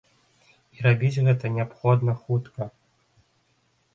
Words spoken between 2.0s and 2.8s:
хутка.